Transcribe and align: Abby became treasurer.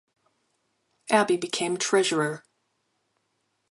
Abby 1.11 1.37
became 1.37 1.77
treasurer. 1.77 2.43